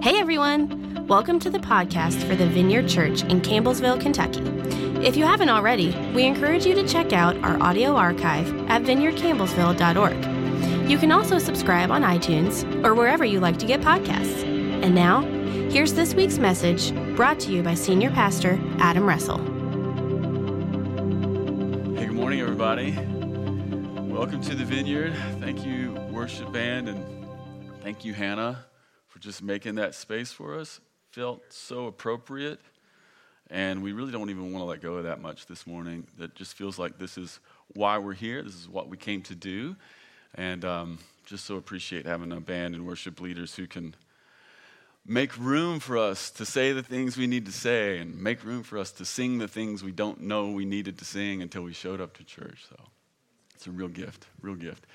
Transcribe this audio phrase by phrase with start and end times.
[0.00, 1.08] Hey everyone!
[1.08, 4.38] Welcome to the podcast for the Vineyard Church in Campbellsville, Kentucky.
[5.04, 10.88] If you haven't already, we encourage you to check out our audio archive at vineyardcampbellsville.org.
[10.88, 14.44] You can also subscribe on iTunes or wherever you like to get podcasts.
[14.44, 15.22] And now,
[15.68, 19.38] here's this week's message brought to you by Senior Pastor Adam Russell.
[21.96, 22.92] Hey, good morning, everybody.
[24.12, 25.12] Welcome to the Vineyard.
[25.40, 27.04] Thank you, worship band, and
[27.82, 28.64] thank you, Hannah,
[29.08, 30.80] for just making that space for us.
[31.10, 32.60] Felt so appropriate,
[33.50, 36.06] and we really don't even want to let go of that much this morning.
[36.18, 37.40] That just feels like this is
[37.74, 38.42] why we're here.
[38.42, 39.74] This is what we came to do,
[40.34, 43.94] and um, just so appreciate having a band and worship leaders who can
[45.08, 48.62] make room for us to say the things we need to say and make room
[48.62, 51.72] for us to sing the things we don't know we needed to sing until we
[51.72, 52.66] showed up to church.
[52.68, 52.76] So
[53.54, 54.86] it's a real gift, real gift.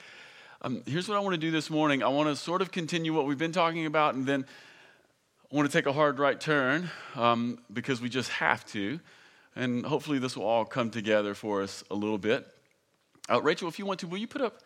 [0.65, 3.13] Um, here's what I want to do this morning I want to sort of continue
[3.13, 4.45] what we've been talking about, and then
[5.51, 9.01] I want to take a hard right turn um, because we just have to.
[9.57, 12.47] And hopefully, this will all come together for us a little bit.
[13.29, 14.61] Uh, Rachel, if you want to, will you put up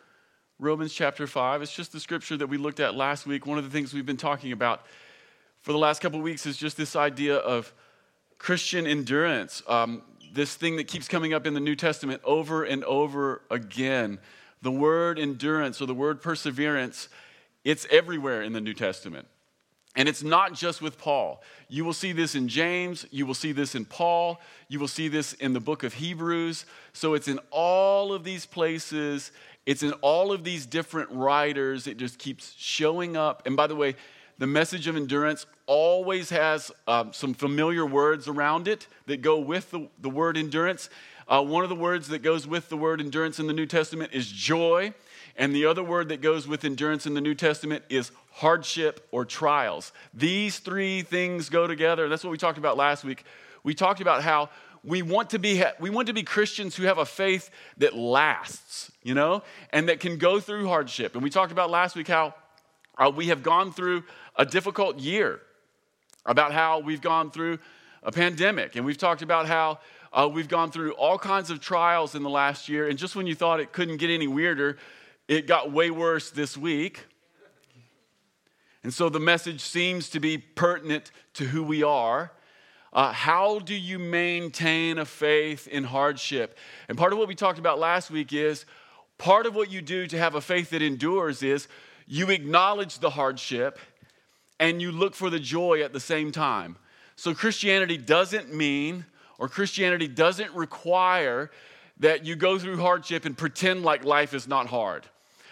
[0.60, 1.62] Romans chapter 5?
[1.62, 3.44] It's just the scripture that we looked at last week.
[3.44, 4.86] One of the things we've been talking about
[5.62, 7.72] for the last couple of weeks is just this idea of
[8.38, 9.64] Christian endurance.
[9.66, 10.02] Um,
[10.32, 14.20] this thing that keeps coming up in the New Testament over and over again.
[14.62, 17.08] The word endurance or the word perseverance,
[17.64, 19.28] it's everywhere in the New Testament.
[19.96, 21.42] And it's not just with Paul.
[21.68, 25.08] You will see this in James, you will see this in Paul, you will see
[25.08, 26.66] this in the book of Hebrews.
[26.92, 29.32] So it's in all of these places,
[29.66, 31.86] it's in all of these different writers.
[31.86, 33.42] It just keeps showing up.
[33.44, 33.96] And by the way,
[34.38, 39.70] the message of endurance always has um, some familiar words around it that go with
[39.72, 40.88] the, the word endurance.
[41.28, 44.12] Uh, one of the words that goes with the word endurance in the New Testament
[44.14, 44.94] is joy.
[45.36, 49.24] And the other word that goes with endurance in the New Testament is hardship or
[49.24, 49.92] trials.
[50.14, 52.08] These three things go together.
[52.08, 53.24] That's what we talked about last week.
[53.62, 54.48] We talked about how
[54.82, 58.90] we want to be we want to be Christians who have a faith that lasts,
[59.02, 61.14] you know, and that can go through hardship.
[61.14, 62.34] And we talked about last week how
[62.96, 64.04] uh, we have gone through
[64.36, 65.40] a difficult year,
[66.26, 67.58] about how we've gone through
[68.02, 69.78] a pandemic, and we've talked about how
[70.12, 72.88] uh, we've gone through all kinds of trials in the last year.
[72.88, 74.78] And just when you thought it couldn't get any weirder,
[75.26, 77.04] it got way worse this week.
[78.82, 82.32] And so the message seems to be pertinent to who we are.
[82.92, 86.56] Uh, how do you maintain a faith in hardship?
[86.88, 88.64] And part of what we talked about last week is
[89.18, 91.68] part of what you do to have a faith that endures is
[92.06, 93.78] you acknowledge the hardship
[94.58, 96.76] and you look for the joy at the same time.
[97.16, 99.04] So Christianity doesn't mean,
[99.38, 101.50] or Christianity doesn't require
[102.00, 105.06] that you go through hardship and pretend like life is not hard.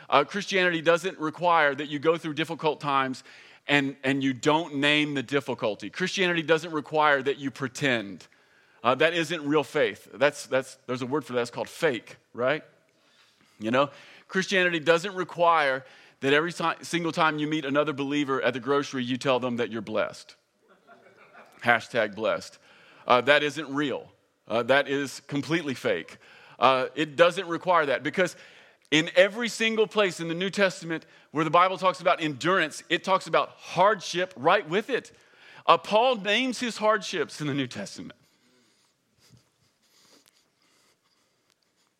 [0.08, 3.24] Uh, Christianity doesn't require that you go through difficult times
[3.66, 5.90] and, and you don't name the difficulty.
[5.90, 8.26] Christianity doesn't require that you pretend.
[8.84, 10.08] Uh, that isn't real faith.
[10.14, 11.40] That's, that's, there's a word for that.
[11.40, 12.62] It's called fake, right?
[13.58, 13.90] You know,
[14.28, 15.84] Christianity doesn't require
[16.20, 19.56] that every time, single time you meet another believer at the grocery, you tell them
[19.56, 20.36] that you're blessed.
[21.64, 22.58] Hashtag blessed.
[23.06, 24.08] Uh, that isn't real.
[24.48, 26.18] Uh, that is completely fake.
[26.58, 28.36] Uh, it doesn't require that because
[28.90, 33.04] in every single place in the New Testament where the Bible talks about endurance, it
[33.04, 35.12] talks about hardship right with it.
[35.66, 38.18] Uh, Paul names his hardships in the New Testament.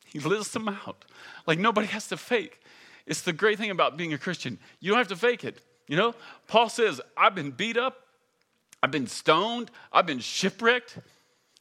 [0.05, 1.05] He lists them out.
[1.47, 2.61] Like nobody has to fake.
[3.06, 4.59] It's the great thing about being a Christian.
[4.81, 5.61] You don't have to fake it.
[5.88, 6.15] You know,
[6.49, 8.06] Paul says, I've been beat up,
[8.86, 10.98] I've been stoned, I've been shipwrecked,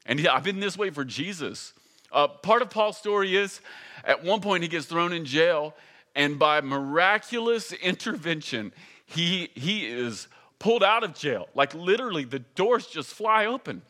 [0.06, 1.74] and yeah, I've been this way for Jesus.
[2.12, 3.62] Uh, part of Paul's story is
[4.03, 5.74] at one point he gets thrown in jail,
[6.16, 8.74] and by miraculous intervention,
[9.08, 10.28] he, he is
[10.59, 11.50] pulled out of jail.
[11.56, 13.81] Like literally, the doors just fly open.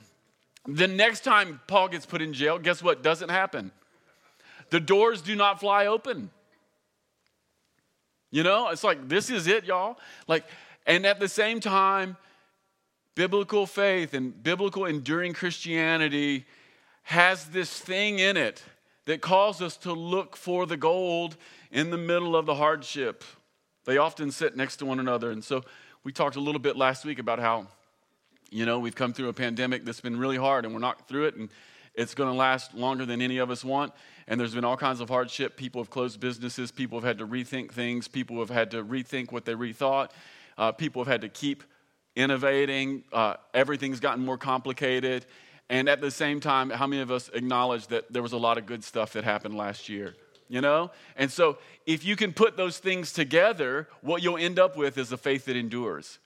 [0.65, 3.73] The next time Paul gets put in jail, guess what doesn't happen?
[4.69, 6.29] The doors do not fly open.
[8.31, 9.97] You know, it's like, this is it, y'all.
[10.25, 10.45] Like,
[10.87, 12.15] and at the same time,
[13.15, 16.45] biblical faith and biblical enduring Christianity
[17.03, 18.63] has this thing in it
[19.05, 21.37] that calls us to look for the gold
[21.71, 23.23] in the middle of the hardship.
[23.85, 25.31] They often sit next to one another.
[25.31, 25.63] And so
[26.03, 27.67] we talked a little bit last week about how,
[28.49, 31.25] you know, we've come through a pandemic that's been really hard and we're not through
[31.25, 31.49] it and
[31.93, 33.93] it's going to last longer than any of us want.
[34.27, 35.55] And there's been all kinds of hardship.
[35.55, 36.71] People have closed businesses.
[36.71, 38.07] People have had to rethink things.
[38.07, 40.09] People have had to rethink what they rethought.
[40.57, 41.63] Uh, people have had to keep
[42.15, 43.03] innovating.
[43.11, 45.25] Uh, everything's gotten more complicated.
[45.69, 48.57] And at the same time, how many of us acknowledge that there was a lot
[48.57, 50.15] of good stuff that happened last year?
[50.47, 50.91] You know?
[51.15, 51.57] And so,
[51.87, 55.45] if you can put those things together, what you'll end up with is a faith
[55.45, 56.19] that endures.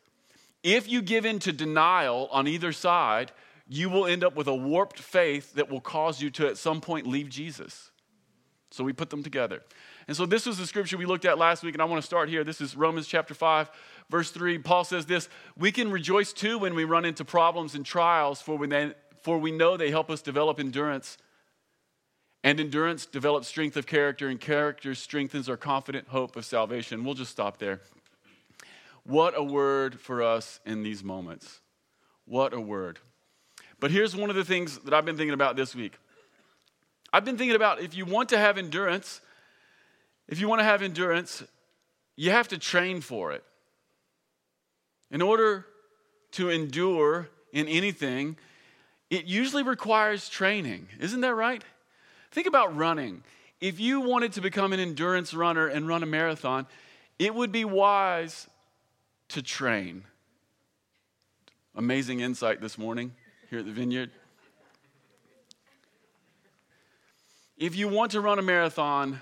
[0.62, 3.32] If you give in to denial on either side,
[3.70, 6.82] you will end up with a warped faith that will cause you to at some
[6.82, 7.92] point leave Jesus.
[8.72, 9.62] So we put them together.
[10.10, 12.06] And so this was the scripture we looked at last week, and I want to
[12.06, 12.44] start here.
[12.44, 13.70] This is Romans chapter 5,
[14.10, 14.58] verse 3.
[14.58, 18.58] Paul says this We can rejoice too when we run into problems and trials, for,
[18.58, 21.20] when they, for we know they help us develop endurance.
[22.44, 27.04] And endurance develops strength of character, and character strengthens our confident hope of salvation.
[27.04, 27.80] We'll just stop there.
[29.04, 31.60] What a word for us in these moments.
[32.26, 32.98] What a word.
[33.80, 35.94] But here's one of the things that I've been thinking about this week.
[37.14, 39.22] I've been thinking about if you want to have endurance,
[40.30, 41.44] if you want to have endurance,
[42.16, 43.44] you have to train for it.
[45.12, 45.66] In order
[46.34, 48.38] to endure in anything,
[49.10, 50.88] it usually requires training.
[51.00, 51.64] Isn't that right?
[52.32, 53.24] Think about running.
[53.60, 56.68] If you wanted to become an endurance runner and run a marathon,
[57.18, 58.48] it would be wise
[59.30, 60.04] to train.
[61.76, 63.14] Amazing insight this morning
[63.50, 64.12] here at the vineyard.
[67.58, 69.20] If you want to run a marathon,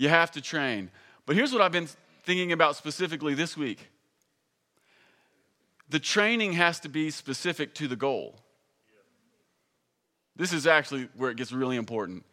[0.00, 0.90] you have to train.
[1.26, 1.88] But here's what I've been
[2.22, 3.86] thinking about specifically this week
[5.90, 8.36] the training has to be specific to the goal.
[10.36, 12.24] This is actually where it gets really important.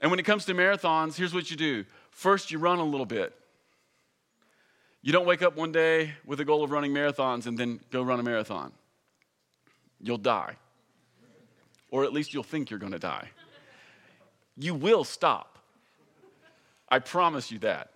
[0.00, 3.06] And when it comes to marathons, here's what you do first, you run a little
[3.06, 3.32] bit.
[5.02, 8.02] You don't wake up one day with the goal of running marathons and then go
[8.02, 8.72] run a marathon.
[10.00, 10.56] You'll die.
[11.92, 13.30] Or at least you'll think you're going to die.
[14.56, 15.51] You will stop.
[16.92, 17.88] I promise you that.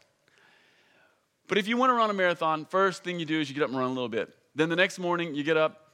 [1.49, 3.63] But if you want to run a marathon, first thing you do is you get
[3.63, 4.35] up and run a little bit.
[4.55, 5.91] Then the next morning you get up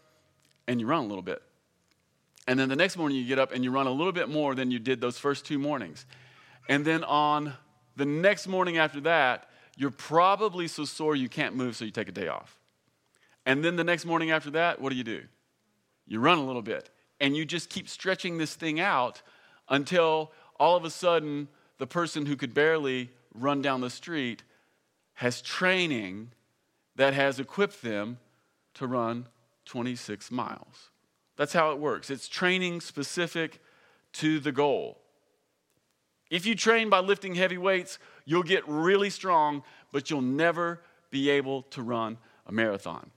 [0.69, 1.43] and you run a little bit.
[2.47, 4.55] And then the next morning you get up and you run a little bit more
[4.55, 6.07] than you did those first two mornings.
[6.69, 7.55] And then on
[7.97, 12.09] the next morning after that, you're probably so sore you can't move, so you take
[12.09, 12.57] a day off.
[13.45, 15.23] And then the next morning after that, what do you do?
[16.07, 16.89] You run a little bit.
[17.21, 19.23] And you just keep stretching this thing out
[19.69, 21.49] until all of a sudden
[21.83, 24.45] the person who could barely run down the street
[25.15, 26.31] has training
[26.95, 28.19] that has equipped them
[28.73, 29.27] to run
[29.65, 30.91] 26 miles.
[31.35, 32.09] That's how it works.
[32.09, 33.61] It's training specific
[34.13, 35.01] to the goal.
[36.31, 41.31] If you train by lifting heavy weights, you'll get really strong, but you'll never be
[41.31, 43.11] able to run a marathon.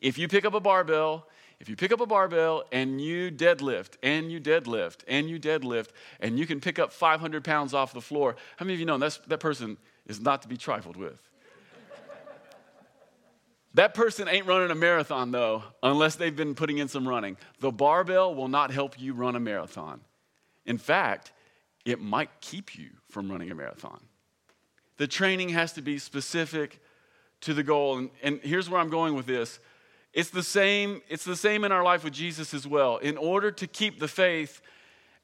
[0.00, 1.28] If you pick up a barbell,
[1.64, 5.88] if you pick up a barbell and you deadlift and you deadlift and you deadlift
[6.20, 8.98] and you can pick up 500 pounds off the floor, how many of you know
[8.98, 11.18] that's, that person is not to be trifled with?
[13.72, 17.38] that person ain't running a marathon though, unless they've been putting in some running.
[17.60, 20.02] The barbell will not help you run a marathon.
[20.66, 21.32] In fact,
[21.86, 24.02] it might keep you from running a marathon.
[24.98, 26.78] The training has to be specific
[27.40, 27.96] to the goal.
[27.96, 29.60] And, and here's where I'm going with this.
[30.14, 32.98] It's the same, it's the same in our life with Jesus as well.
[32.98, 34.62] In order to keep the faith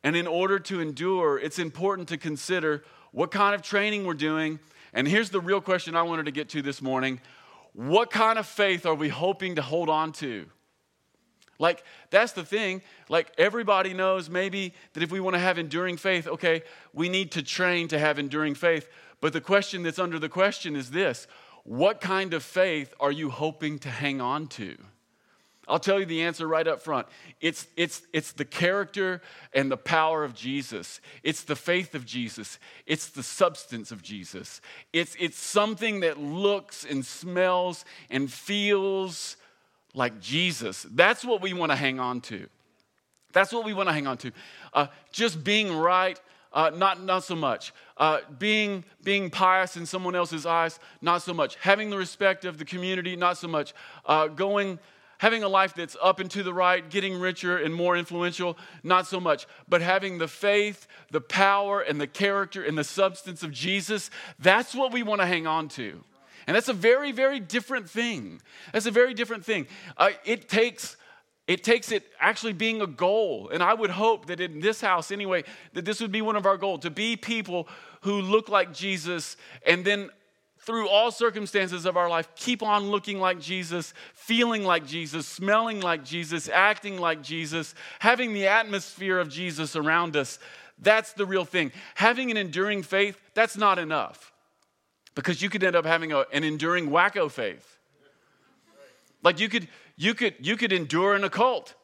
[0.02, 2.82] and in order to endure, it's important to consider
[3.12, 4.58] what kind of training we're doing.
[4.92, 7.20] And here's the real question I wanted to get to this morning.
[7.72, 10.46] What kind of faith are we hoping to hold on to?
[11.60, 12.82] Like, that's the thing.
[13.08, 17.30] Like, everybody knows maybe that if we want to have enduring faith, okay, we need
[17.32, 18.88] to train to have enduring faith.
[19.20, 21.28] But the question that's under the question is this
[21.64, 24.76] What kind of faith are you hoping to hang on to?
[25.70, 27.06] I'll tell you the answer right up front.
[27.40, 29.22] It's, it's, it's the character
[29.54, 31.00] and the power of Jesus.
[31.22, 32.58] It's the faith of Jesus.
[32.86, 34.60] It's the substance of Jesus.
[34.92, 39.36] It's, it's something that looks and smells and feels
[39.94, 40.86] like Jesus.
[40.90, 42.48] That's what we want to hang on to.
[43.32, 44.32] That's what we want to hang on to.
[44.74, 46.20] Uh, just being right,
[46.52, 47.72] uh, not, not so much.
[47.96, 51.56] Uh, being, being pious in someone else's eyes, not so much.
[51.56, 53.74] Having the respect of the community, not so much.
[54.04, 54.78] Uh, going,
[55.18, 59.06] having a life that's up and to the right, getting richer and more influential, not
[59.06, 59.46] so much.
[59.68, 64.74] But having the faith, the power, and the character and the substance of Jesus, that's
[64.74, 66.02] what we want to hang on to.
[66.46, 68.40] And that's a very, very different thing.
[68.72, 69.68] That's a very different thing.
[69.96, 70.96] Uh, it takes
[71.50, 73.50] it takes it actually being a goal.
[73.52, 75.42] And I would hope that in this house, anyway,
[75.72, 77.66] that this would be one of our goals to be people
[78.02, 80.10] who look like Jesus and then
[80.60, 85.80] through all circumstances of our life, keep on looking like Jesus, feeling like Jesus, smelling
[85.80, 90.38] like Jesus, acting like Jesus, having the atmosphere of Jesus around us.
[90.78, 91.72] That's the real thing.
[91.96, 94.32] Having an enduring faith, that's not enough
[95.16, 97.78] because you could end up having a, an enduring wacko faith.
[99.24, 99.66] Like you could,
[100.00, 101.74] you could, you could endure in a cult.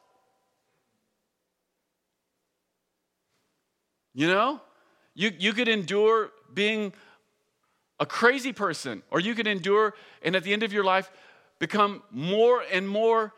[4.15, 4.59] You know?
[5.13, 6.93] You, you could endure being
[7.99, 9.93] a crazy person, or you could endure,
[10.23, 11.11] and at the end of your life,
[11.59, 13.35] become more and more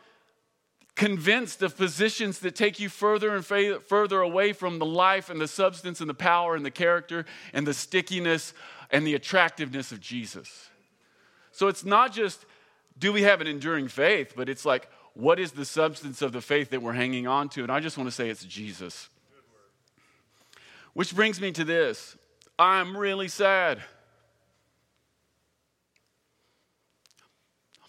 [0.95, 5.47] convinced of positions that take you further and further away from the life and the
[5.49, 8.53] substance and the power and the character and the stickiness
[8.91, 10.69] and the attractiveness of Jesus.
[11.51, 12.45] So it's not just
[12.99, 16.41] do we have an enduring faith, but it's like what is the substance of the
[16.41, 17.63] faith that we're hanging on to?
[17.63, 19.09] And I just want to say it's Jesus.
[20.93, 22.17] Which brings me to this
[22.57, 23.81] I'm really sad.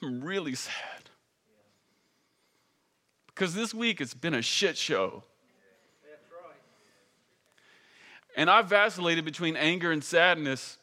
[0.03, 0.75] I'm really sad.
[3.27, 5.25] Because this week it's been a shit show.
[8.37, 10.79] And I've vacillated between anger and sadness.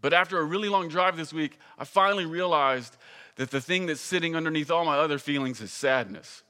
[0.00, 2.96] But after a really long drive this week, I finally realized
[3.38, 6.42] that the thing that's sitting underneath all my other feelings is sadness.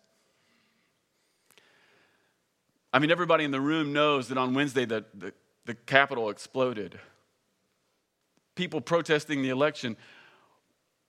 [2.92, 5.35] I mean, everybody in the room knows that on Wednesday the, the,
[5.66, 6.99] the Capitol exploded.
[8.54, 9.99] People protesting the election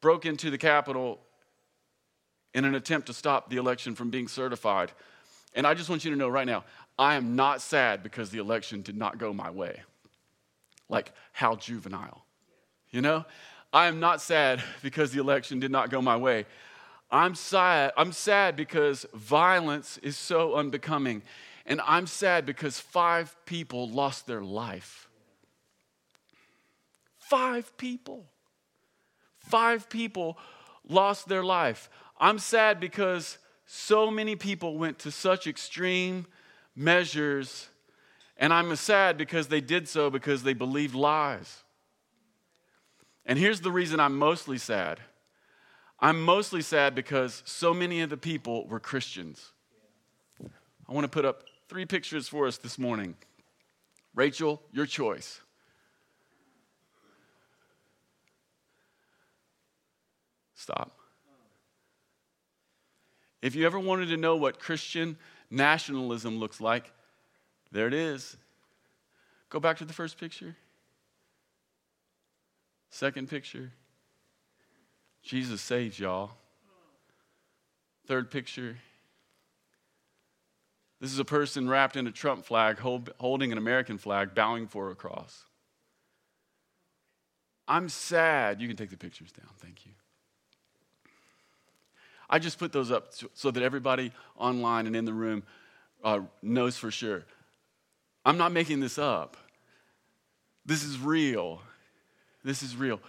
[0.01, 1.21] broke into the Capitol
[2.53, 4.91] in an attempt to stop the election from being certified.
[5.55, 6.65] And I just want you to know right now,
[6.97, 9.81] I am not sad because the election did not go my way.
[10.89, 12.25] Like, how juvenile.
[12.91, 13.23] You know?
[13.71, 16.45] I am not sad because the election did not go my way.
[17.11, 21.21] I'm sad, I'm sad because violence is so unbecoming.
[21.65, 25.07] And I'm sad because five people lost their life.
[27.19, 28.25] Five people.
[29.37, 30.37] Five people
[30.87, 31.89] lost their life.
[32.19, 36.25] I'm sad because so many people went to such extreme
[36.75, 37.69] measures,
[38.35, 41.63] and I'm sad because they did so because they believed lies.
[43.29, 44.99] And here's the reason I'm mostly sad
[46.01, 49.51] I'm mostly sad because so many of the people were Christians.
[50.87, 53.15] I want to put up three pictures for us this morning.
[54.15, 55.41] Rachel, your choice.
[60.55, 60.97] Stop.
[63.41, 65.17] If you ever wanted to know what Christian
[65.51, 66.91] nationalism looks like,
[67.71, 68.37] there it is.
[69.49, 70.55] Go back to the first picture.
[72.89, 73.71] Second picture.
[75.21, 76.31] Jesus saves y'all.
[78.07, 78.77] Third picture.
[80.99, 84.67] This is a person wrapped in a Trump flag, hold, holding an American flag, bowing
[84.67, 85.45] for a cross.
[87.67, 88.59] I'm sad.
[88.59, 89.47] You can take the pictures down.
[89.59, 89.91] Thank you.
[92.29, 95.43] I just put those up so that everybody online and in the room
[96.03, 97.23] uh, knows for sure.
[98.25, 99.37] I'm not making this up.
[100.65, 101.61] This is real.
[102.43, 102.99] This is real.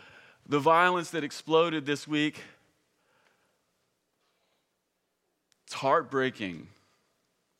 [0.48, 2.40] The violence that exploded this week,
[5.66, 6.66] it's heartbreaking.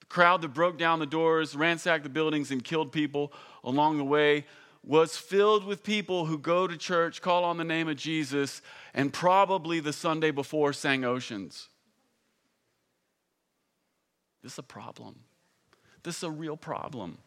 [0.01, 4.05] The crowd that broke down the doors, ransacked the buildings, and killed people along the
[4.05, 4.47] way
[4.83, 8.63] was filled with people who go to church, call on the name of Jesus,
[8.95, 11.69] and probably the Sunday before sang oceans.
[14.43, 15.21] This is a problem.
[16.03, 17.19] This is a real problem.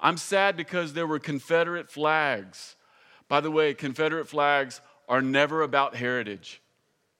[0.00, 2.74] I'm sad because there were Confederate flags.
[3.28, 6.60] By the way, Confederate flags are never about heritage.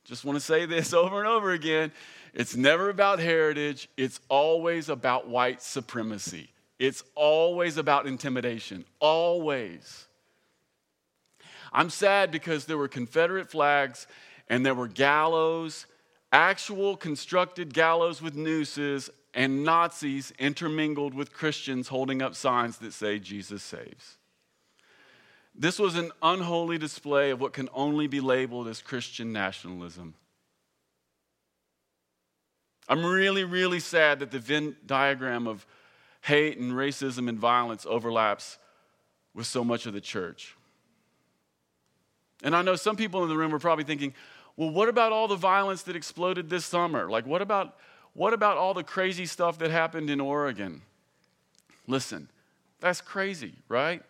[0.04, 1.92] Just want to say this over and over again.
[2.34, 6.50] It's never about heritage, it's always about white supremacy.
[6.78, 10.06] It's always about intimidation, always.
[11.72, 14.06] I'm sad because there were Confederate flags
[14.48, 15.86] and there were gallows,
[16.32, 23.18] actual constructed gallows with nooses, and Nazis intermingled with Christians holding up signs that say
[23.18, 24.18] Jesus saves.
[25.58, 30.14] This was an unholy display of what can only be labeled as Christian nationalism.
[32.88, 35.66] I'm really, really sad that the Venn diagram of
[36.20, 38.58] hate and racism and violence overlaps
[39.34, 40.56] with so much of the church.
[42.42, 44.14] And I know some people in the room are probably thinking,
[44.56, 47.10] well, what about all the violence that exploded this summer?
[47.10, 47.76] Like, what about,
[48.12, 50.82] what about all the crazy stuff that happened in Oregon?
[51.86, 52.28] Listen,
[52.80, 54.02] that's crazy, right?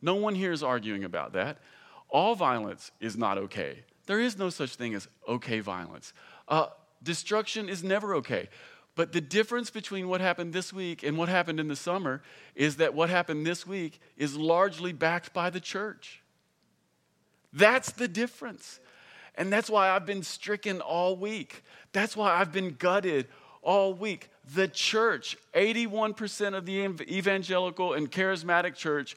[0.00, 1.58] No one here is arguing about that.
[2.08, 3.84] All violence is not okay.
[4.06, 6.12] There is no such thing as okay violence.
[6.46, 6.68] Uh,
[7.02, 8.48] destruction is never okay.
[8.94, 12.22] But the difference between what happened this week and what happened in the summer
[12.56, 16.22] is that what happened this week is largely backed by the church.
[17.52, 18.80] That's the difference.
[19.36, 21.62] And that's why I've been stricken all week.
[21.92, 23.28] That's why I've been gutted
[23.62, 24.30] all week.
[24.54, 29.16] The church, 81% of the evangelical and charismatic church,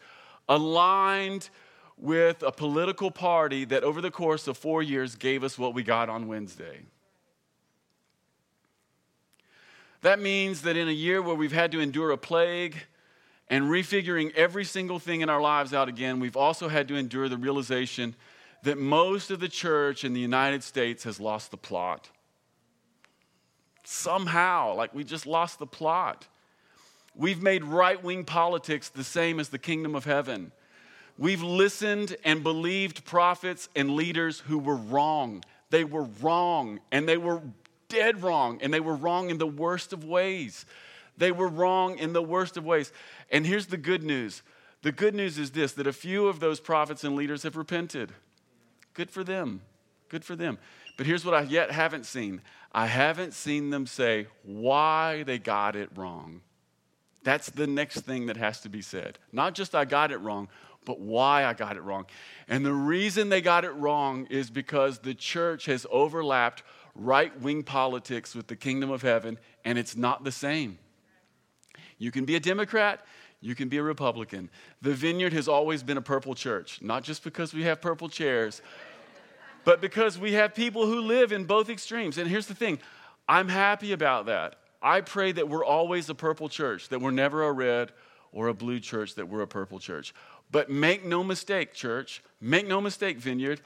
[0.52, 1.50] aligned
[1.98, 5.82] with a political party that over the course of four years gave us what we
[5.82, 6.82] got on Wednesday.
[10.02, 12.76] That means that in a year where we've had to endure a plague
[13.50, 17.30] and refiguring every single thing in our lives out again, we've also had to endure
[17.30, 18.16] the realization
[18.64, 22.10] that most of the church in the United States has lost the plot.
[23.84, 26.28] Somehow, like we just lost the plot.
[27.16, 30.52] We've made right wing politics the same as the kingdom of heaven.
[31.18, 35.44] We've listened and believed prophets and leaders who were wrong.
[35.70, 37.42] They were wrong, and they were
[37.90, 40.66] dead wrong, and they were wrong in the worst of ways.
[41.18, 42.92] They were wrong in the worst of ways.
[43.30, 44.42] And here's the good news
[44.82, 48.12] the good news is this that a few of those prophets and leaders have repented.
[48.94, 49.62] Good for them.
[50.10, 50.58] Good for them.
[50.98, 52.42] But here's what I yet haven't seen
[52.72, 56.42] I haven't seen them say why they got it wrong.
[57.24, 59.20] That's the next thing that has to be said.
[59.32, 60.48] Not just I got it wrong,
[60.86, 62.06] but why I got it wrong.
[62.48, 66.64] And the reason they got it wrong is because the church has overlapped
[66.96, 70.80] right wing politics with the kingdom of heaven, and it's not the same.
[71.98, 73.06] You can be a Democrat,
[73.40, 74.50] you can be a Republican.
[74.82, 78.62] The vineyard has always been a purple church, not just because we have purple chairs,
[79.64, 82.18] but because we have people who live in both extremes.
[82.18, 82.80] And here's the thing
[83.28, 84.56] I'm happy about that.
[84.82, 87.92] I pray that we're always a purple church, that we're never a red
[88.32, 90.14] or a blue church, that we're a purple church.
[90.52, 93.62] But make no mistake, church, make no mistake, Vineyard,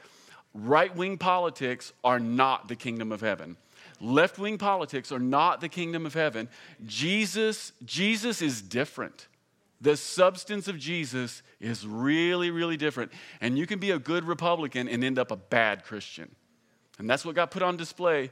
[0.54, 3.56] right wing politics are not the kingdom of heaven.
[4.00, 6.48] Left wing politics are not the kingdom of heaven.
[6.84, 9.28] Jesus, Jesus is different.
[9.80, 13.12] The substance of Jesus is really, really different.
[13.40, 16.34] And you can be a good Republican and end up a bad Christian.
[16.98, 18.30] And that's what got put on display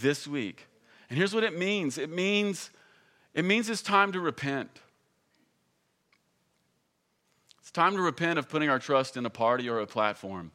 [0.00, 0.66] this week.
[1.12, 2.70] And here's what it means it means,
[3.34, 4.80] it means it's time to repent.
[7.60, 10.52] It's time to repent of putting our trust in a party or a platform.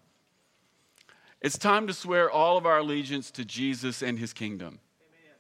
[1.41, 4.79] It's time to swear all of our allegiance to Jesus and his kingdom.
[4.99, 5.35] Amen.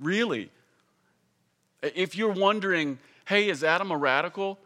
[0.00, 0.50] Really.
[1.80, 2.98] If you're wondering,
[3.28, 4.58] hey, is Adam a radical?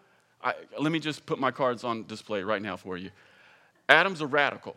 [0.43, 3.11] I, let me just put my cards on display right now for you.
[3.91, 4.75] Adam's a radical.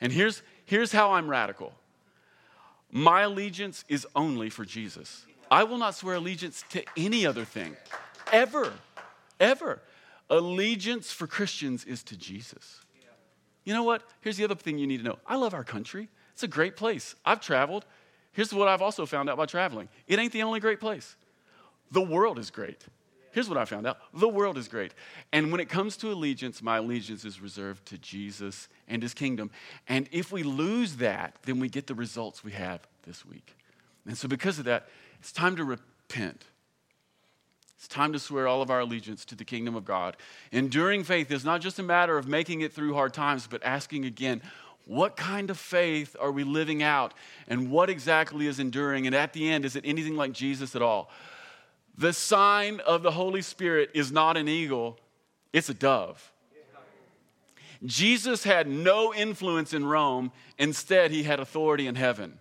[0.00, 1.74] And here's, here's how I'm radical
[2.92, 5.24] my allegiance is only for Jesus.
[5.50, 7.76] I will not swear allegiance to any other thing,
[8.30, 8.72] ever,
[9.40, 9.80] ever.
[10.28, 12.80] Allegiance for Christians is to Jesus.
[13.64, 14.02] You know what?
[14.20, 16.76] Here's the other thing you need to know I love our country, it's a great
[16.76, 17.14] place.
[17.24, 17.86] I've traveled.
[18.32, 21.16] Here's what I've also found out by traveling it ain't the only great place.
[21.90, 22.84] The world is great.
[23.32, 24.92] Here's what I found out the world is great.
[25.32, 29.50] And when it comes to allegiance, my allegiance is reserved to Jesus and his kingdom.
[29.88, 33.56] And if we lose that, then we get the results we have this week.
[34.06, 36.44] And so, because of that, it's time to repent.
[37.78, 40.16] It's time to swear all of our allegiance to the kingdom of God.
[40.52, 44.04] Enduring faith is not just a matter of making it through hard times, but asking
[44.04, 44.42] again,
[44.84, 47.14] what kind of faith are we living out?
[47.48, 49.06] And what exactly is enduring?
[49.06, 51.10] And at the end, is it anything like Jesus at all?
[51.96, 54.98] The sign of the Holy Spirit is not an eagle,
[55.52, 56.32] it's a dove.
[57.84, 62.38] Jesus had no influence in Rome, instead, he had authority in heaven.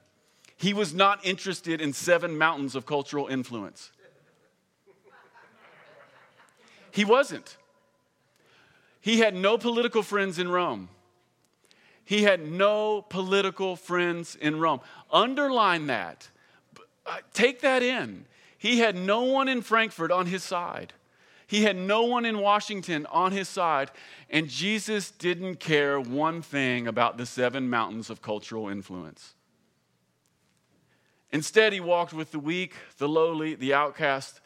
[0.56, 3.92] He was not interested in seven mountains of cultural influence.
[6.92, 7.58] He wasn't.
[9.00, 10.90] He had no political friends in Rome.
[12.06, 14.82] He had no political friends in Rome.
[15.12, 16.30] Underline that.
[17.06, 18.26] Uh, take that in.
[18.62, 20.94] He had no one in Frankfurt on his side.
[21.48, 23.90] He had no one in Washington on his side.
[24.30, 29.34] And Jesus didn't care one thing about the seven mountains of cultural influence.
[31.32, 34.42] Instead, he walked with the weak, the lowly, the outcast,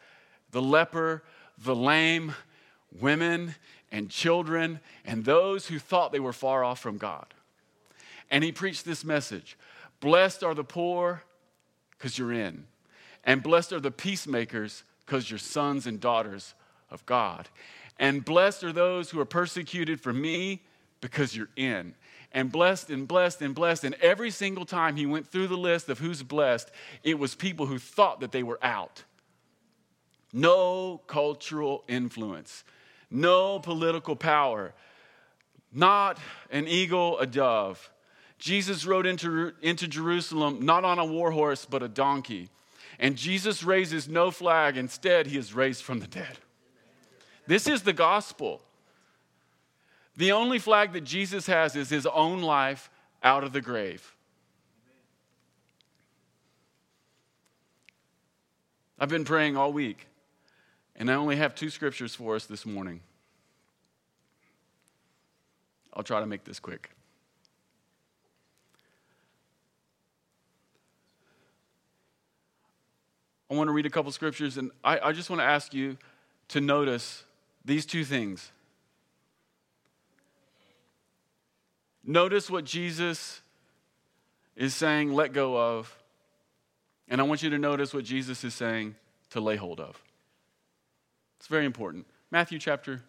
[0.50, 1.22] the leper,
[1.58, 2.34] the lame,
[2.98, 3.54] women,
[3.92, 7.34] and children, and those who thought they were far off from God.
[8.30, 9.58] And he preached this message
[10.00, 11.22] Blessed are the poor,
[11.90, 12.64] because you're in.
[13.26, 16.54] And blessed are the peacemakers, because you're sons and daughters
[16.90, 17.48] of God.
[17.98, 20.62] And blessed are those who are persecuted for me,
[21.00, 21.94] because you're in.
[22.32, 23.84] And blessed and blessed and blessed.
[23.84, 26.70] And every single time he went through the list of who's blessed,
[27.02, 29.04] it was people who thought that they were out.
[30.32, 32.62] No cultural influence,
[33.10, 34.74] no political power,
[35.72, 36.18] not
[36.50, 37.90] an eagle, a dove.
[38.38, 42.50] Jesus rode into, into Jerusalem not on a war horse, but a donkey.
[42.98, 44.76] And Jesus raises no flag.
[44.76, 46.38] Instead, he is raised from the dead.
[47.46, 48.62] This is the gospel.
[50.16, 52.90] The only flag that Jesus has is his own life
[53.22, 54.14] out of the grave.
[58.98, 60.06] I've been praying all week,
[60.94, 63.00] and I only have two scriptures for us this morning.
[65.92, 66.90] I'll try to make this quick.
[73.56, 75.96] Want to read a couple scriptures, and I, I just want to ask you
[76.48, 77.24] to notice
[77.64, 78.50] these two things.
[82.04, 83.40] Notice what Jesus
[84.54, 85.96] is saying, let go of.
[87.08, 88.94] And I want you to notice what Jesus is saying
[89.30, 90.00] to lay hold of.
[91.38, 92.06] It's very important.
[92.30, 93.02] Matthew chapter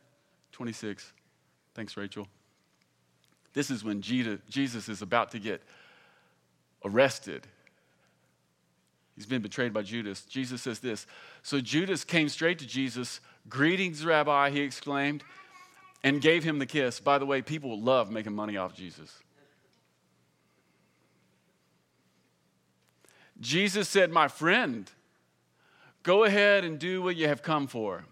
[0.51, 1.13] 26.
[1.73, 2.27] Thanks, Rachel.
[3.53, 5.62] This is when Jesus is about to get
[6.83, 7.47] arrested.
[9.17, 10.21] He's been betrayed by Judas.
[10.21, 11.08] Jesus says this
[11.41, 13.19] So Judas came straight to Jesus.
[13.49, 15.23] Greetings, Rabbi, he exclaimed,
[16.03, 16.99] and gave him the kiss.
[16.99, 19.12] By the way, people love making money off Jesus.
[23.39, 24.89] Jesus said, My friend,
[26.03, 28.06] go ahead and do what you have come for.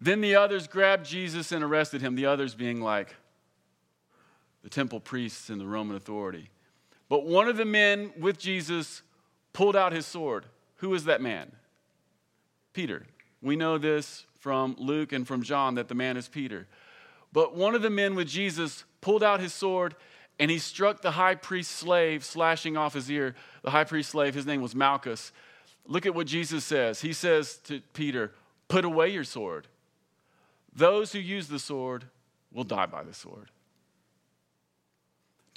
[0.00, 3.14] Then the others grabbed Jesus and arrested him, the others being like
[4.62, 6.50] the temple priests and the Roman authority.
[7.10, 9.02] But one of the men with Jesus
[9.52, 10.46] pulled out his sword.
[10.76, 11.52] Who is that man?
[12.72, 13.04] Peter.
[13.42, 16.66] We know this from Luke and from John that the man is Peter.
[17.32, 19.96] But one of the men with Jesus pulled out his sword
[20.38, 23.34] and he struck the high priest's slave, slashing off his ear.
[23.62, 25.32] The high priest's slave, his name was Malchus.
[25.86, 27.00] Look at what Jesus says.
[27.00, 28.32] He says to Peter,
[28.68, 29.66] Put away your sword.
[30.72, 32.04] Those who use the sword
[32.52, 33.50] will die by the sword.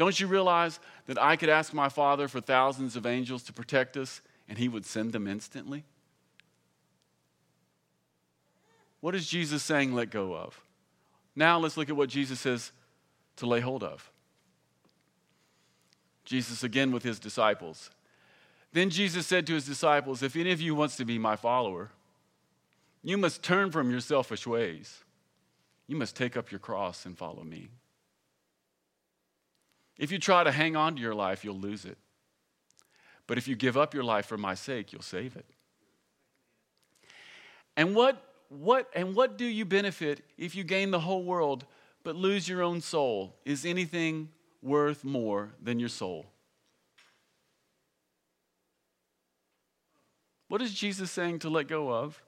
[0.03, 3.95] Don't you realize that I could ask my Father for thousands of angels to protect
[3.95, 5.85] us and he would send them instantly?
[8.99, 10.59] What is Jesus saying, let go of?
[11.37, 12.73] Now let's look at what Jesus says
[13.37, 14.11] to lay hold of.
[16.25, 17.89] Jesus again with his disciples.
[18.73, 21.91] Then Jesus said to his disciples, If any of you wants to be my follower,
[23.03, 25.01] you must turn from your selfish ways.
[25.87, 27.69] You must take up your cross and follow me.
[29.97, 31.97] If you try to hang on to your life, you'll lose it.
[33.27, 35.45] But if you give up your life for my sake, you'll save it.
[37.75, 41.65] And what, what, and what do you benefit if you gain the whole world
[42.03, 43.35] but lose your own soul?
[43.45, 44.29] Is anything
[44.61, 46.25] worth more than your soul?
[50.49, 52.21] What is Jesus saying to let go of?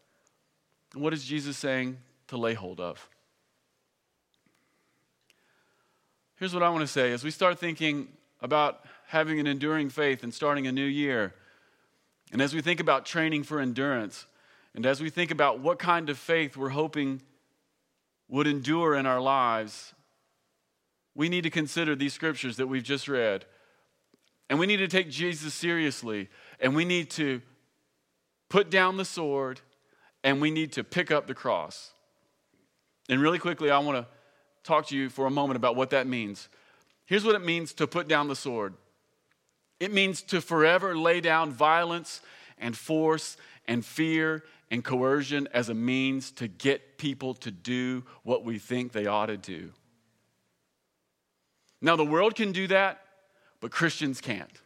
[0.94, 1.98] And what is Jesus saying
[2.28, 3.08] to lay hold of?
[6.38, 8.10] Here's what I want to say as we start thinking
[8.42, 11.34] about having an enduring faith and starting a new year,
[12.32, 14.26] and as we think about training for endurance,
[14.74, 17.22] and as we think about what kind of faith we're hoping
[18.28, 19.94] would endure in our lives,
[21.16, 23.46] we need to consider these scriptures that we've just read.
[24.50, 26.30] And we need to take Jesus seriously.
[26.60, 27.42] And we need to
[28.50, 29.62] put down the sword
[30.24, 31.92] and we need to pick up the cross.
[33.08, 34.08] And really quickly, I want to
[34.66, 36.50] talk to you for a moment about what that means.
[37.06, 38.74] Here's what it means to put down the sword
[39.80, 42.22] it means to forever lay down violence
[42.58, 48.44] and force and fear and coercion as a means to get people to do what
[48.44, 49.72] we think they ought to do.
[51.82, 53.02] Now, the world can do that,
[53.60, 54.62] but Christians can't.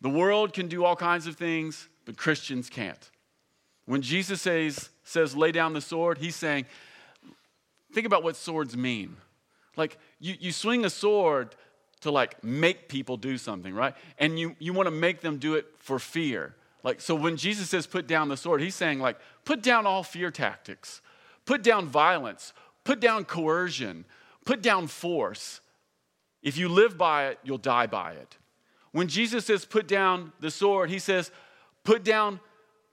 [0.00, 3.10] The world can do all kinds of things, but Christians can't.
[3.86, 6.66] When Jesus says, says lay down the sword, he's saying,
[7.94, 9.16] think about what swords mean.
[9.76, 11.54] Like, you, you swing a sword
[12.00, 13.94] to like make people do something, right?
[14.18, 16.54] And you, you want to make them do it for fear.
[16.82, 20.02] Like, so when Jesus says put down the sword, he's saying, like, put down all
[20.02, 21.00] fear tactics,
[21.46, 22.52] put down violence,
[22.84, 24.04] put down coercion,
[24.44, 25.60] put down force.
[26.42, 28.36] If you live by it, you'll die by it.
[28.92, 31.30] When Jesus says put down the sword, he says
[31.84, 32.38] put down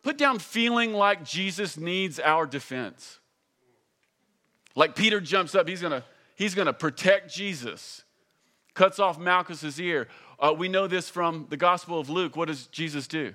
[0.03, 3.19] put down feeling like Jesus needs our defense.
[4.75, 6.03] Like Peter jumps up, he's to
[6.35, 8.03] he's to protect Jesus.
[8.73, 10.07] Cuts off Malchus's ear.
[10.39, 12.35] Uh, we know this from the Gospel of Luke.
[12.35, 13.33] What does Jesus do?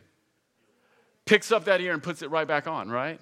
[1.27, 3.21] Picks up that ear and puts it right back on, right?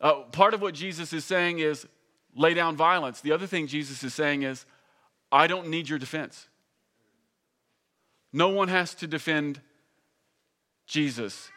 [0.00, 1.86] Uh, part of what Jesus is saying is
[2.34, 3.20] lay down violence.
[3.20, 4.64] The other thing Jesus is saying is
[5.30, 6.48] I don't need your defense.
[8.32, 9.60] No one has to defend
[10.86, 11.50] Jesus.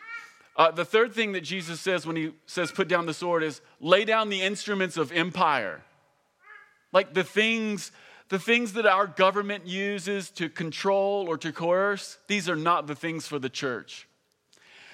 [0.56, 3.62] Uh, the third thing that Jesus says when he says put down the sword is
[3.80, 5.82] lay down the instruments of empire.
[6.92, 7.92] Like the things,
[8.30, 12.96] the things that our government uses to control or to coerce, these are not the
[12.96, 14.08] things for the church.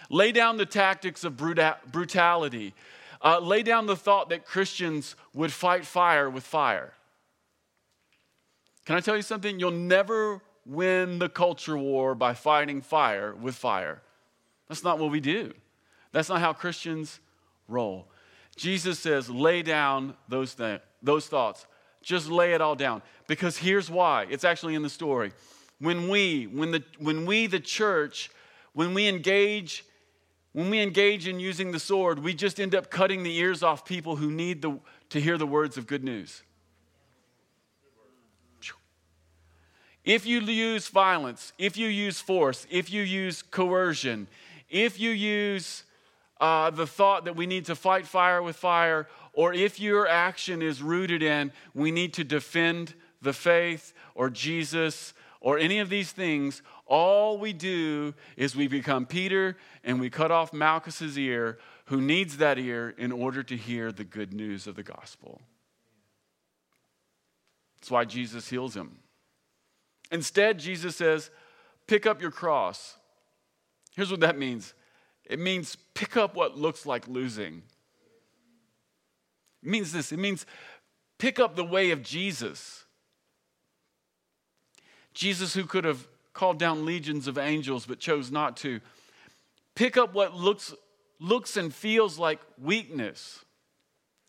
[0.09, 2.73] Lay down the tactics of brutality.
[3.21, 6.93] Uh, lay down the thought that Christians would fight fire with fire.
[8.85, 9.59] Can I tell you something?
[9.59, 14.01] You'll never win the culture war by fighting fire with fire.
[14.69, 15.53] That's not what we do.
[16.11, 17.19] That's not how Christians
[17.67, 18.07] roll.
[18.55, 21.65] Jesus says, lay down those, th- those thoughts.
[22.01, 23.01] Just lay it all down.
[23.27, 24.25] Because here's why.
[24.29, 25.31] It's actually in the story.
[25.79, 28.29] When we, when the, when we, the church,
[28.73, 29.85] when we engage,
[30.53, 33.85] when we engage in using the sword, we just end up cutting the ears off
[33.85, 34.79] people who need the,
[35.09, 36.43] to hear the words of good news.
[40.05, 44.27] If you use violence, if you use force, if you use coercion,
[44.69, 45.83] if you use
[46.39, 50.61] uh, the thought that we need to fight fire with fire, or if your action
[50.61, 56.11] is rooted in we need to defend the faith or Jesus or any of these
[56.11, 62.01] things, all we do is we become Peter and we cut off Malchus's ear, who
[62.01, 65.41] needs that ear in order to hear the good news of the gospel.
[67.79, 68.99] That's why Jesus heals him.
[70.11, 71.29] Instead, Jesus says,
[71.87, 72.98] Pick up your cross.
[73.99, 74.73] Here's what that means
[75.25, 77.63] it means pick up what looks like losing.
[79.61, 80.45] It means this it means
[81.17, 82.85] pick up the way of Jesus.
[85.13, 88.79] Jesus, who could have called down legions of angels but chose not to.
[89.75, 90.73] Pick up what looks,
[91.19, 93.43] looks and feels like weakness.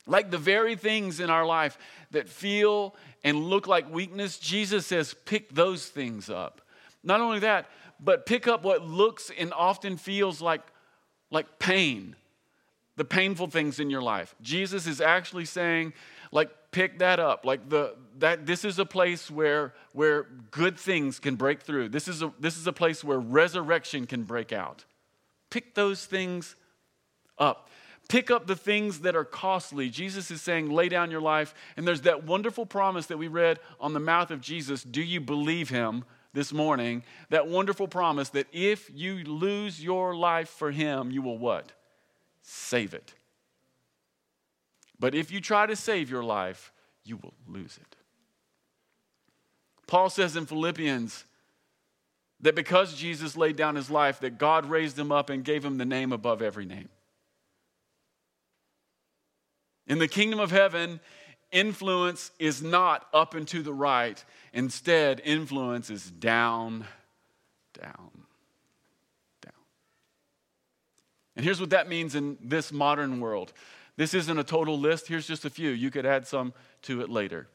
[0.04, 1.78] Like the very things in our life
[2.10, 6.60] that feel and look like weakness, Jesus says, pick those things up.
[7.04, 7.70] Not only that,
[8.02, 10.62] but pick up what looks and often feels like,
[11.30, 12.16] like pain,
[12.96, 14.34] the painful things in your life.
[14.40, 15.92] Jesus is actually saying,
[16.32, 17.44] like, pick that up.
[17.44, 21.88] Like the that this is a place where where good things can break through.
[21.88, 24.84] This is a this is a place where resurrection can break out.
[25.50, 26.56] Pick those things
[27.38, 27.68] up.
[28.08, 29.88] Pick up the things that are costly.
[29.88, 31.54] Jesus is saying, lay down your life.
[31.76, 34.82] And there's that wonderful promise that we read on the mouth of Jesus.
[34.82, 37.02] Do you believe him this morning?
[37.30, 41.72] That wonderful promise that if you lose your life for him, you will what?
[42.42, 43.14] Save it.
[44.98, 46.72] But if you try to save your life,
[47.04, 47.96] you will lose it.
[49.86, 51.24] Paul says in Philippians
[52.40, 55.78] that because Jesus laid down his life, that God raised him up and gave him
[55.78, 56.88] the name above every name.
[59.86, 61.00] In the kingdom of heaven,
[61.52, 64.22] influence is not up and to the right.
[64.52, 66.84] Instead, influence is down,
[67.78, 68.10] down,
[69.42, 69.52] down.
[71.36, 73.52] And here's what that means in this modern world
[73.96, 75.70] this isn't a total list, here's just a few.
[75.70, 77.48] You could add some to it later.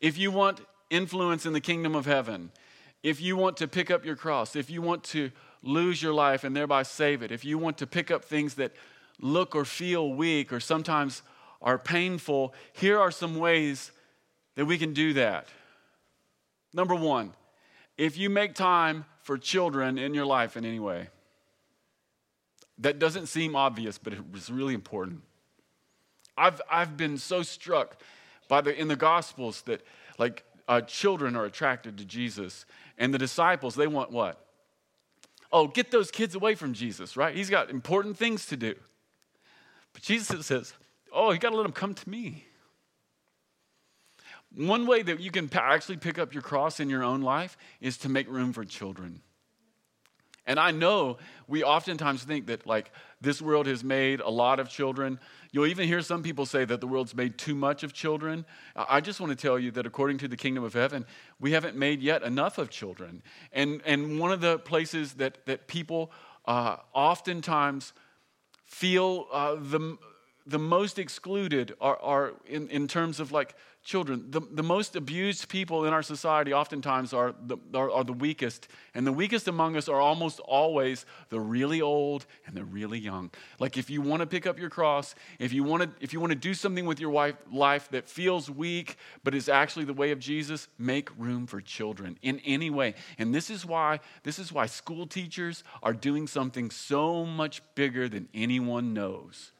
[0.00, 0.60] If you want
[0.90, 2.50] influence in the kingdom of heaven,
[3.02, 5.30] if you want to pick up your cross, if you want to
[5.62, 8.72] lose your life and thereby save it, if you want to pick up things that
[9.18, 11.22] look or feel weak or sometimes
[11.66, 13.90] are painful, here are some ways
[14.54, 15.48] that we can do that.
[16.72, 17.34] Number one,
[17.98, 21.08] if you make time for children in your life in any way,
[22.78, 25.22] that doesn't seem obvious, but it was really important.
[26.38, 28.00] I've, I've been so struck
[28.48, 29.84] by the, in the Gospels that
[30.18, 32.64] like uh, children are attracted to Jesus,
[32.96, 34.40] and the disciples, they want what?
[35.52, 37.34] Oh, get those kids away from Jesus, right?
[37.34, 38.74] He's got important things to do.
[39.92, 40.74] But Jesus says,
[41.16, 42.44] oh, you got to let them come to me.
[44.54, 47.96] One way that you can actually pick up your cross in your own life is
[47.98, 49.22] to make room for children.
[50.46, 54.68] And I know we oftentimes think that, like, this world has made a lot of
[54.68, 55.18] children.
[55.50, 58.46] You'll even hear some people say that the world's made too much of children.
[58.76, 61.04] I just want to tell you that according to the kingdom of heaven,
[61.40, 63.22] we haven't made yet enough of children.
[63.52, 66.12] And, and one of the places that, that people
[66.44, 67.92] uh, oftentimes
[68.64, 69.98] feel uh, the,
[70.46, 74.26] the most excluded are, are in, in terms of like children.
[74.30, 78.68] The, the most abused people in our society oftentimes are the, are, are, the weakest.
[78.94, 83.30] And the weakest among us are almost always the really old and the really young.
[83.58, 86.20] Like if you want to pick up your cross, if you want to, if you
[86.20, 89.94] want to do something with your wife, life that feels weak but is actually the
[89.94, 92.94] way of Jesus, make room for children in any way.
[93.18, 98.08] And this is why, this is why school teachers are doing something so much bigger
[98.08, 99.52] than anyone knows.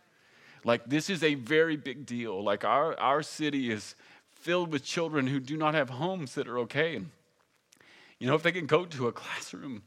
[0.67, 2.43] Like this is a very big deal.
[2.43, 3.95] Like our, our city is
[4.33, 6.97] filled with children who do not have homes that are okay.
[6.97, 7.11] And,
[8.19, 9.83] you know, if they can go to a classroom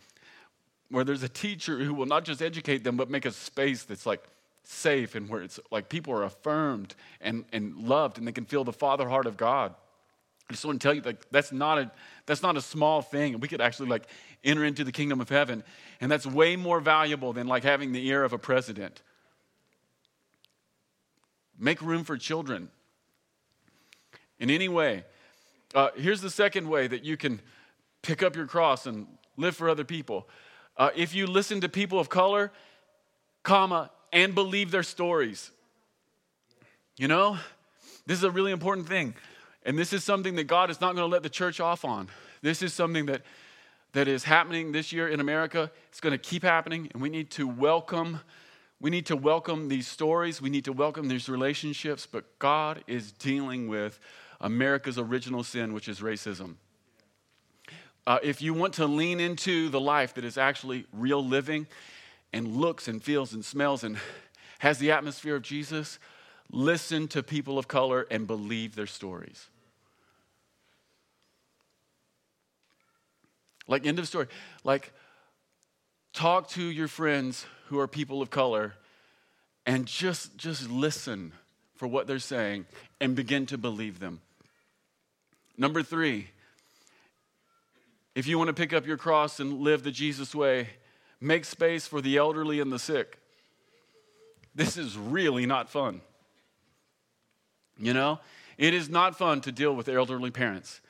[0.90, 4.06] where there's a teacher who will not just educate them, but make a space that's
[4.06, 4.24] like
[4.64, 8.64] safe and where it's like people are affirmed and, and loved and they can feel
[8.64, 9.76] the father heart of God.
[10.50, 11.92] I just want to tell you, like, that's not a
[12.26, 13.40] that's not a small thing.
[13.40, 14.08] We could actually like
[14.44, 15.64] enter into the kingdom of heaven,
[16.02, 19.04] and that's way more valuable than like having the ear of a president.
[21.60, 22.70] Make room for children
[24.40, 25.04] in any way.
[25.76, 27.42] Uh, here's the second way that you can
[28.02, 29.06] pick up your cross and
[29.38, 30.28] live for other people.
[30.78, 32.52] Uh, if you listen to people of color,
[33.44, 35.52] comma, and believe their stories.
[36.98, 37.38] You know,
[38.06, 39.14] this is a really important thing.
[39.66, 42.08] And this is something that God is not going to let the church off on.
[42.42, 43.22] This is something that,
[43.94, 45.70] that is happening this year in America.
[45.90, 48.22] It's going to keep happening, and we need to welcome
[48.82, 50.42] we need to welcome these stories.
[50.42, 54.00] We need to welcome these relationships, but God is dealing with
[54.40, 56.56] America's original sin, which is racism.
[58.10, 61.68] uh, if you want to lean into the life that is actually real living
[62.34, 63.98] and looks and feels and smells and
[64.58, 66.00] has the atmosphere of Jesus,
[66.52, 69.48] listen to people of color and believe their stories.
[73.68, 74.26] Like, end of story.
[74.64, 74.92] Like,
[76.14, 78.74] talk to your friends who are people of color
[79.66, 81.32] and just, just listen
[81.76, 82.66] for what they're saying
[83.00, 84.22] and begin to believe them.
[85.58, 86.28] Number three,
[88.16, 90.70] if you want to pick up your cross and live the Jesus way,
[91.22, 93.18] make space for the elderly and the sick.
[94.56, 96.02] This is really not fun.
[97.78, 98.20] You know,
[98.58, 100.82] it is not fun to deal with elderly parents.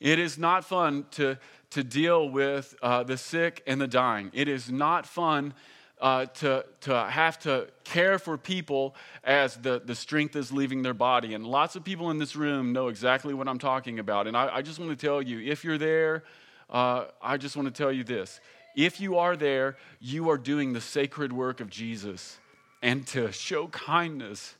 [0.00, 1.38] It is not fun to,
[1.76, 4.30] to deal with uh, the sick and the dying.
[4.32, 5.52] It is not fun
[6.00, 10.94] uh, to, to have to care for people as the, the strength is leaving their
[10.94, 11.34] body.
[11.34, 14.26] And lots of people in this room know exactly what I'm talking about.
[14.26, 16.24] And I, I just want to tell you if you're there,
[16.70, 18.40] uh, I just want to tell you this.
[18.74, 22.38] If you are there, you are doing the sacred work of Jesus.
[22.80, 24.54] And to show kindness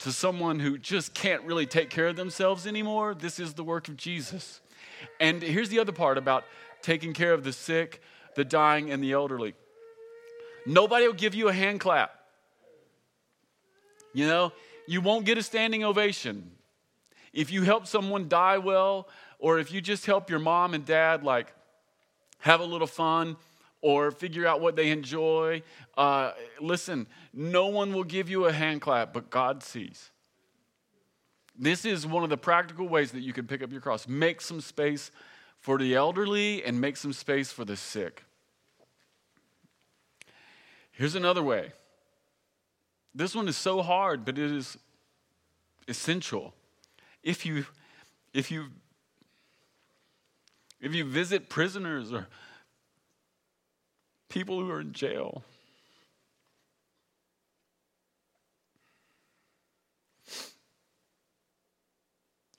[0.00, 3.88] to someone who just can't really take care of themselves anymore, this is the work
[3.88, 4.60] of Jesus.
[5.20, 6.44] And here's the other part about
[6.82, 8.00] taking care of the sick,
[8.34, 9.54] the dying, and the elderly
[10.68, 12.14] nobody will give you a hand clap.
[14.12, 14.52] You know,
[14.86, 16.50] you won't get a standing ovation.
[17.32, 19.08] If you help someone die well,
[19.38, 21.52] or if you just help your mom and dad, like,
[22.40, 23.36] have a little fun,
[23.80, 25.62] or figure out what they enjoy.
[25.96, 30.10] Uh, listen, no one will give you a hand clap, but God sees.
[31.58, 34.06] This is one of the practical ways that you can pick up your cross.
[34.06, 35.10] Make some space
[35.58, 38.22] for the elderly and make some space for the sick.
[40.92, 41.72] Here's another way.
[43.14, 44.78] This one is so hard, but it is
[45.88, 46.54] essential.
[47.22, 47.66] If you
[48.32, 48.66] if you
[50.80, 52.28] if you visit prisoners or
[54.28, 55.42] people who are in jail.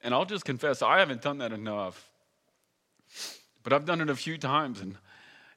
[0.02, 2.10] And I'll just confess, I haven't done that enough.
[3.64, 4.98] But I've done it a few times, and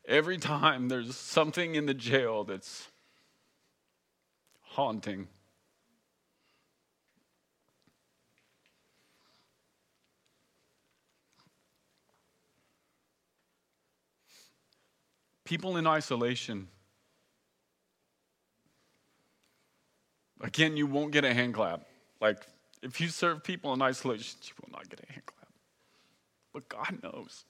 [0.07, 2.89] every time there's something in the jail that's
[4.63, 5.29] haunting.
[15.53, 16.67] people in isolation.
[20.41, 21.83] Again, you won't get a hand clap.
[22.23, 22.39] Like,
[22.83, 25.49] if you serve people in isolation, you will not get a hand clap.
[26.53, 27.45] But God knows.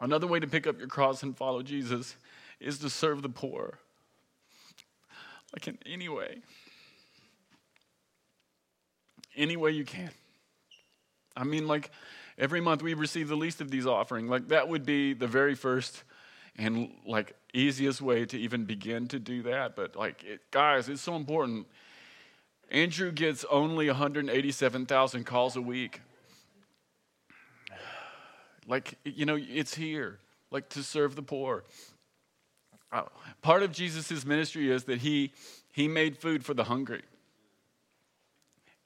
[0.00, 2.14] Another way to pick up your cross and follow Jesus
[2.60, 3.78] is to serve the poor.
[5.52, 6.38] Like in any way.
[9.36, 10.10] Any way you can.
[11.36, 11.90] I mean, like,
[12.38, 14.28] every month we receive the least of these offering.
[14.28, 16.04] Like that would be the very first
[16.56, 19.74] and like easiest way to even begin to do that.
[19.74, 21.66] But like, it, guys, it's so important.
[22.70, 26.00] Andrew gets only 187,000 calls a week.
[28.66, 30.18] Like, you know, it's here,
[30.50, 31.64] like to serve the poor.
[32.92, 33.04] Uh,
[33.40, 35.32] part of Jesus' ministry is that he,
[35.72, 37.02] he made food for the hungry.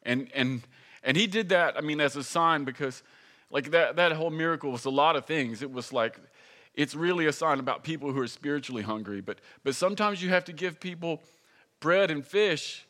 [0.04, 0.62] And, and,
[1.02, 3.02] and he did that, I mean, as a sign because
[3.50, 5.62] like that, that whole miracle was a lot of things.
[5.62, 6.18] It was like,
[6.74, 9.20] it's really a sign about people who are spiritually hungry.
[9.20, 11.20] But, but sometimes you have to give people
[11.80, 12.86] bread and fish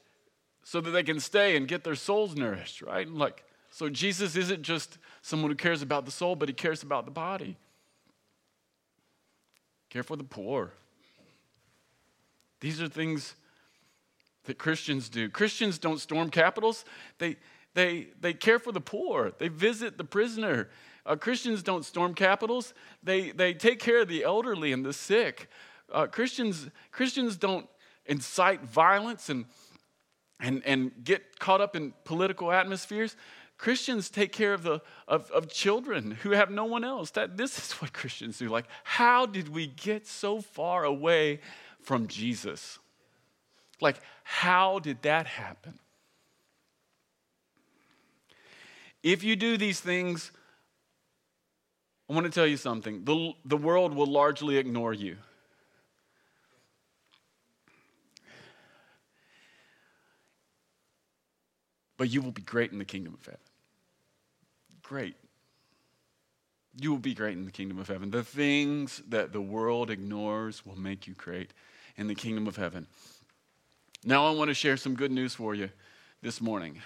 [0.64, 3.09] so that they can stay and get their souls nourished, right?
[3.09, 7.05] Like, so Jesus isn't just someone who cares about the soul, but he cares about
[7.05, 7.57] the body.
[9.90, 10.72] Care for the poor.
[12.61, 13.35] These are things
[14.44, 15.29] that Christians do.
[15.29, 16.85] Christians don't storm capitals.
[17.18, 17.37] They,
[17.75, 20.68] they, they care for the poor, they visit the prisoner.
[21.05, 25.48] Uh, Christians don't storm capitals, they, they take care of the elderly and the sick.
[25.90, 27.67] Uh, Christians, Christians don't
[28.06, 29.46] incite violence and,
[30.43, 33.17] and, and get caught up in political atmospheres.
[33.57, 37.13] Christians take care of, the, of, of children who have no one else.
[37.13, 38.49] That, this is what Christians do.
[38.49, 41.40] Like, how did we get so far away
[41.81, 42.81] from Jesus?
[43.81, 45.79] Like, how did that happen?
[49.03, 50.33] If you do these things,
[52.11, 53.05] I want to tell you something.
[53.05, 55.17] The, the world will largely ignore you.
[62.03, 63.38] But you will be great in the kingdom of heaven.
[64.83, 65.15] Great.
[66.81, 68.11] You will be great in the kingdom of heaven.
[68.11, 71.53] The things that the world ignores will make you great
[71.96, 72.88] in the kingdom of heaven.
[74.05, 75.71] Now, I want to share some good news for you
[76.23, 76.83] this morning.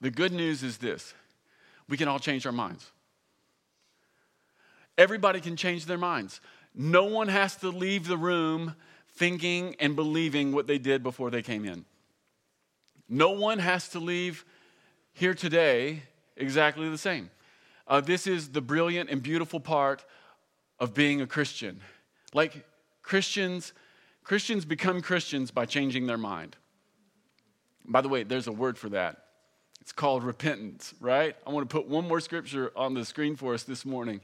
[0.00, 1.14] The good news is this
[1.88, 2.90] we can all change our minds.
[4.98, 6.40] Everybody can change their minds.
[6.74, 8.74] No one has to leave the room
[9.10, 11.84] thinking and believing what they did before they came in.
[13.10, 14.44] No one has to leave
[15.12, 16.04] here today
[16.36, 17.28] exactly the same.
[17.88, 20.04] Uh, this is the brilliant and beautiful part
[20.78, 21.80] of being a Christian.
[22.32, 22.64] Like
[23.02, 23.72] Christians,
[24.22, 26.56] Christians become Christians by changing their mind.
[27.84, 29.24] By the way, there's a word for that.
[29.80, 31.34] It's called repentance, right?
[31.44, 34.20] I want to put one more scripture on the screen for us this morning.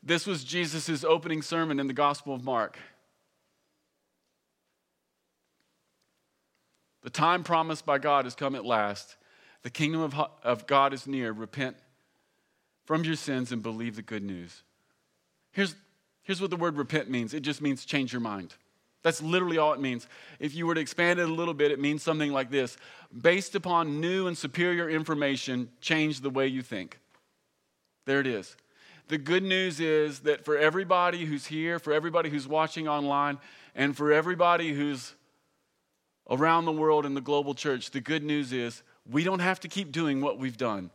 [0.00, 2.78] This was Jesus' opening sermon in the Gospel of Mark.
[7.08, 9.16] The time promised by God has come at last.
[9.62, 11.32] The kingdom of, of God is near.
[11.32, 11.74] Repent
[12.84, 14.62] from your sins and believe the good news.
[15.52, 15.74] Here's,
[16.22, 18.52] here's what the word repent means it just means change your mind.
[19.02, 20.06] That's literally all it means.
[20.38, 22.76] If you were to expand it a little bit, it means something like this
[23.22, 27.00] based upon new and superior information, change the way you think.
[28.04, 28.54] There it is.
[29.08, 33.38] The good news is that for everybody who's here, for everybody who's watching online,
[33.74, 35.14] and for everybody who's
[36.30, 39.68] around the world in the global church, the good news is we don't have to
[39.68, 40.90] keep doing what we've done.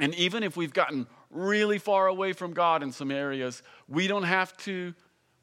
[0.00, 4.24] And even if we've gotten really far away from God in some areas, we don't
[4.24, 4.94] have to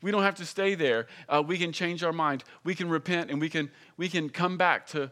[0.03, 1.07] we don't have to stay there.
[1.29, 2.43] Uh, we can change our mind.
[2.65, 5.09] We can repent and we can, we can come back to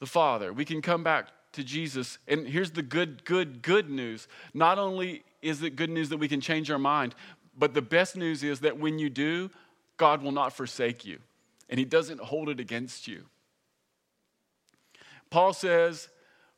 [0.00, 0.52] the Father.
[0.52, 2.18] We can come back to Jesus.
[2.26, 4.26] And here's the good, good, good news.
[4.52, 7.14] Not only is it good news that we can change our mind,
[7.56, 9.48] but the best news is that when you do,
[9.96, 11.20] God will not forsake you
[11.68, 13.24] and He doesn't hold it against you.
[15.30, 16.08] Paul says,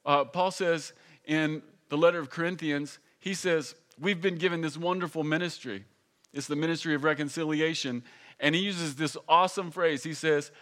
[0.05, 0.93] uh, Paul says
[1.25, 5.85] in the letter of Corinthians, he says, We've been given this wonderful ministry.
[6.33, 8.05] It's the ministry of reconciliation.
[8.39, 10.05] And he uses this awesome phrase.
[10.05, 10.53] He says,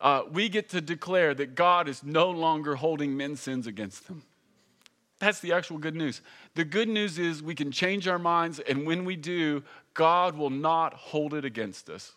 [0.00, 4.22] uh, We get to declare that God is no longer holding men's sins against them.
[5.18, 6.20] That's the actual good news.
[6.54, 9.62] The good news is we can change our minds, and when we do,
[9.94, 12.12] God will not hold it against us.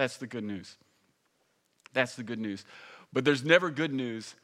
[0.00, 0.78] That's the good news.
[1.92, 2.64] That's the good news.
[3.12, 4.34] But there's never good news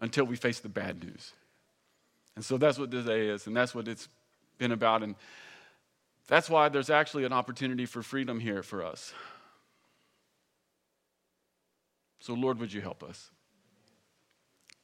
[0.00, 1.32] until we face the bad news.
[2.36, 4.06] And so that's what today is, and that's what it's
[4.58, 5.02] been about.
[5.02, 5.14] And
[6.26, 9.14] that's why there's actually an opportunity for freedom here for us.
[12.20, 13.30] So, Lord, would you help us?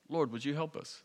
[0.09, 1.03] Lord, would you help us?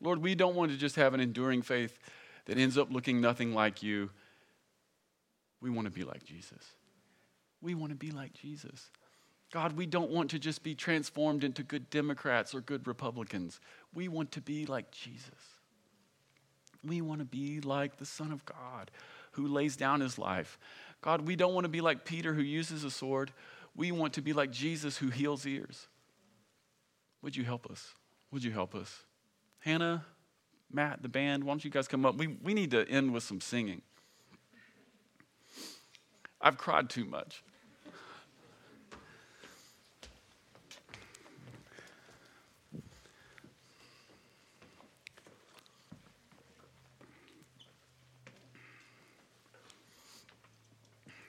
[0.00, 1.98] Lord, we don't want to just have an enduring faith
[2.46, 4.08] that ends up looking nothing like you.
[5.60, 6.64] We want to be like Jesus.
[7.60, 8.90] We want to be like Jesus.
[9.52, 13.60] God, we don't want to just be transformed into good Democrats or good Republicans.
[13.94, 15.30] We want to be like Jesus.
[16.84, 18.90] We want to be like the Son of God
[19.32, 20.58] who lays down his life.
[21.00, 23.32] God, we don't want to be like Peter who uses a sword.
[23.74, 25.88] We want to be like Jesus who heals ears.
[27.22, 27.94] Would you help us?
[28.30, 29.02] Would you help us?
[29.60, 30.04] Hannah,
[30.72, 32.16] Matt, the band, why don't you guys come up?
[32.16, 33.82] We, we need to end with some singing.
[36.40, 37.42] I've cried too much.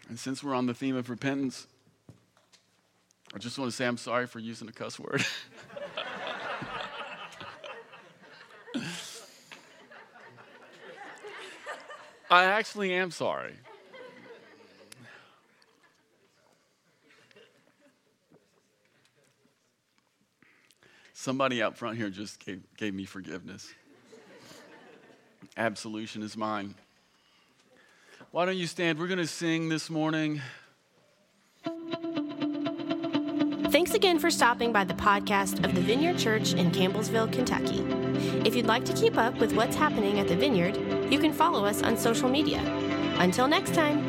[0.09, 1.67] And since we're on the theme of repentance,
[3.33, 5.23] I just want to say I'm sorry for using a cuss word.
[12.29, 13.53] I actually am sorry.
[21.27, 23.67] Somebody out front here just gave, gave me forgiveness.
[25.57, 26.73] Absolution is mine.
[28.31, 28.97] Why don't you stand?
[28.97, 30.41] We're going to sing this morning.
[33.71, 37.81] Thanks again for stopping by the podcast of the Vineyard Church in Campbellsville, Kentucky.
[38.47, 40.77] If you'd like to keep up with what's happening at the Vineyard,
[41.11, 42.61] you can follow us on social media.
[43.19, 44.06] Until next time.